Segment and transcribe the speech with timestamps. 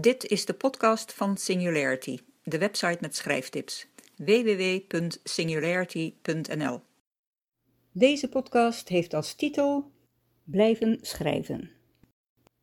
[0.00, 3.86] Dit is de podcast van Singularity, de website met schrijftips.
[4.16, 6.80] www.singularity.nl
[7.92, 9.90] Deze podcast heeft als titel
[10.44, 11.70] Blijven schrijven.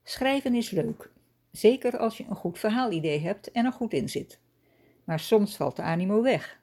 [0.03, 1.11] Schrijven is leuk,
[1.51, 4.39] zeker als je een goed verhaalidee hebt en er goed in zit.
[5.03, 6.59] Maar soms valt de animo weg.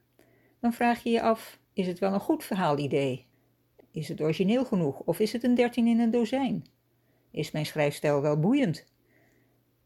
[0.60, 3.26] Dan vraag je je af: is het wel een goed verhaalidee?
[3.90, 6.64] Is het origineel genoeg of is het een dertien in een dozijn?
[7.30, 8.90] Is mijn schrijfstijl wel boeiend?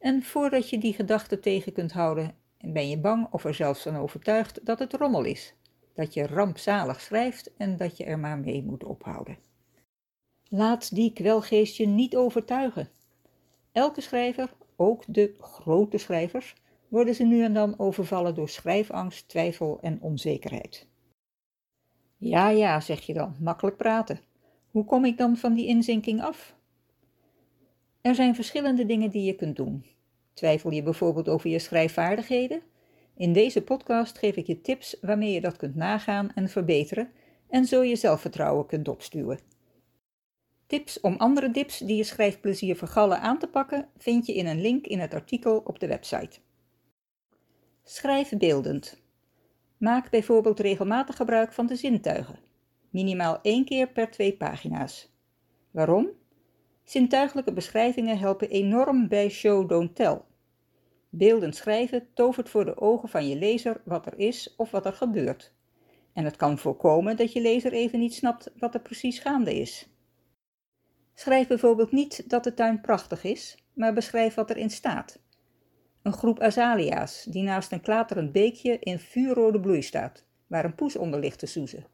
[0.07, 3.97] En voordat je die gedachte tegen kunt houden, ben je bang of er zelfs van
[3.97, 5.55] overtuigd dat het rommel is,
[5.95, 9.38] dat je rampzalig schrijft en dat je er maar mee moet ophouden.
[10.48, 12.88] Laat die kwelgeest je niet overtuigen.
[13.73, 16.55] Elke schrijver, ook de grote schrijvers,
[16.88, 20.86] worden ze nu en dan overvallen door schrijfangst, twijfel en onzekerheid.
[22.16, 24.20] Ja, ja, zeg je dan, makkelijk praten.
[24.70, 26.55] Hoe kom ik dan van die inzinking af?
[28.06, 29.84] Er zijn verschillende dingen die je kunt doen.
[30.34, 32.62] Twijfel je bijvoorbeeld over je schrijfvaardigheden?
[33.16, 37.11] In deze podcast geef ik je tips waarmee je dat kunt nagaan en verbeteren
[37.48, 39.39] en zo je zelfvertrouwen kunt opstuwen.
[40.66, 44.61] Tips om andere dips die je schrijfplezier vergallen aan te pakken vind je in een
[44.61, 46.38] link in het artikel op de website.
[47.84, 49.03] Schrijf beeldend.
[49.77, 52.38] Maak bijvoorbeeld regelmatig gebruik van de zintuigen,
[52.91, 55.12] minimaal één keer per twee pagina's.
[55.70, 56.09] Waarom?
[56.87, 60.20] Zintuigelijke beschrijvingen helpen enorm bij show don't tell.
[61.09, 64.93] Beeldend schrijven tovert voor de ogen van je lezer wat er is of wat er
[64.93, 65.53] gebeurt.
[66.12, 69.89] En het kan voorkomen dat je lezer even niet snapt wat er precies gaande is.
[71.15, 75.19] Schrijf bijvoorbeeld niet dat de tuin prachtig is, maar beschrijf wat erin staat.
[76.03, 80.97] Een groep azalea's die naast een klaterend beekje in vuurrode bloei staat, waar een poes
[80.97, 81.87] onder ligt te soezen.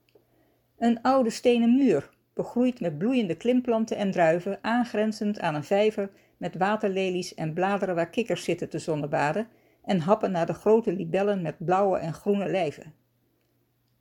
[0.78, 6.56] Een oude stenen muur begroeid met bloeiende klimplanten en druiven, aangrenzend aan een vijver met
[6.56, 9.48] waterlelies en bladeren waar kikkers zitten te zonnebaden
[9.84, 12.94] en happen naar de grote libellen met blauwe en groene lijven.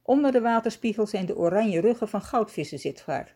[0.01, 3.35] Onder de waterspiegel zijn de oranje ruggen van goudvissen zichtbaar,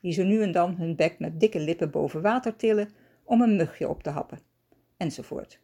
[0.00, 2.90] die zo nu en dan hun bek met dikke lippen boven water tillen
[3.24, 4.38] om een mugje op te happen,
[4.96, 5.60] enzovoort.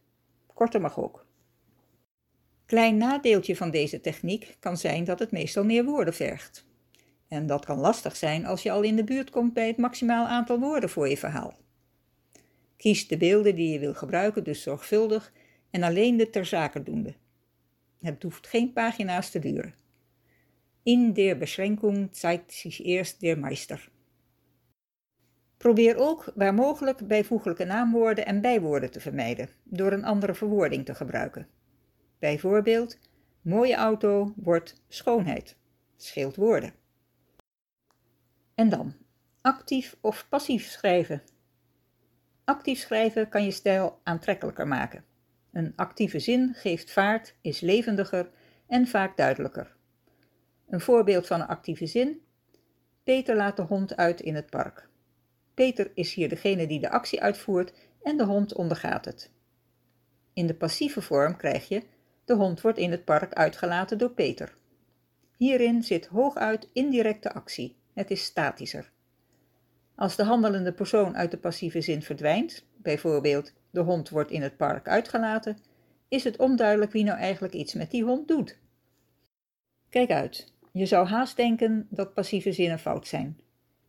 [0.54, 1.26] Korter mag ook.
[2.66, 6.66] Klein nadeeltje van deze techniek kan zijn dat het meestal meer woorden vergt.
[7.34, 10.26] En dat kan lastig zijn als je al in de buurt komt bij het maximaal
[10.26, 11.54] aantal woorden voor je verhaal.
[12.76, 15.32] Kies de beelden die je wil gebruiken dus zorgvuldig
[15.70, 17.14] en alleen de ter zake doende.
[18.00, 19.74] Het hoeft geen pagina's te duren.
[20.82, 23.90] In der Beschränkung zeigt sich erst der Meister.
[25.56, 30.94] Probeer ook waar mogelijk bijvoeglijke naamwoorden en bijwoorden te vermijden door een andere verwoording te
[30.94, 31.48] gebruiken.
[32.18, 32.98] Bijvoorbeeld,
[33.42, 35.56] mooie auto wordt schoonheid,
[35.96, 36.82] scheelt woorden.
[38.54, 38.94] En dan,
[39.40, 41.22] actief of passief schrijven.
[42.44, 45.04] Actief schrijven kan je stijl aantrekkelijker maken.
[45.52, 48.30] Een actieve zin geeft vaart, is levendiger
[48.66, 49.76] en vaak duidelijker.
[50.68, 52.20] Een voorbeeld van een actieve zin:
[53.02, 54.88] Peter laat de hond uit in het park.
[55.54, 57.72] Peter is hier degene die de actie uitvoert
[58.02, 59.30] en de hond ondergaat het.
[60.32, 61.82] In de passieve vorm krijg je:
[62.24, 64.56] de hond wordt in het park uitgelaten door Peter.
[65.36, 68.92] Hierin zit hooguit indirecte actie het is statischer.
[69.94, 74.56] Als de handelende persoon uit de passieve zin verdwijnt, bijvoorbeeld de hond wordt in het
[74.56, 75.58] park uitgelaten,
[76.08, 78.58] is het onduidelijk wie nou eigenlijk iets met die hond doet.
[79.88, 83.40] Kijk uit, je zou haast denken dat passieve zinnen fout zijn.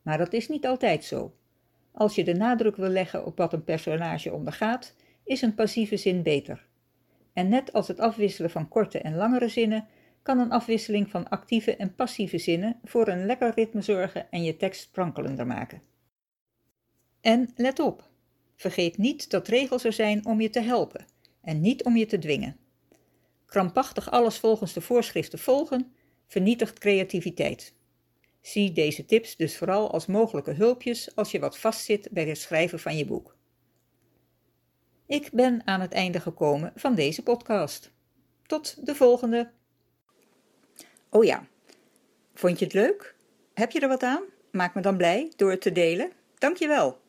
[0.02, 1.36] Maar dat is niet altijd zo.
[1.92, 6.24] Als je de nadruk wil leggen op wat een personage ondergaat, is een passieve zin
[6.24, 6.66] beter.
[7.34, 9.88] En net als het afwisselen van korte en langere zinnen,
[10.26, 14.58] kan een afwisseling van actieve en passieve zinnen voor een lekker ritme zorgen en je
[14.58, 15.82] tekst sprankelender maken.
[17.22, 18.10] En let op,
[18.56, 21.06] vergeet niet dat regels er zijn om je te helpen
[21.42, 22.58] en niet om je te dwingen.
[23.46, 25.94] Krampachtig alles volgens de voorschriften volgen
[26.28, 27.74] vernietigt creativiteit.
[28.42, 32.80] Zie deze tips dus vooral als mogelijke hulpjes als je wat vastzit bij het schrijven
[32.80, 33.36] van je boek.
[35.06, 37.92] Ik ben aan het einde gekomen van deze podcast.
[38.46, 39.52] Tot de volgende!
[41.16, 41.46] Oh ja,
[42.34, 43.16] vond je het leuk?
[43.54, 44.24] Heb je er wat aan?
[44.52, 46.12] Maak me dan blij door het te delen.
[46.38, 47.00] Dankjewel.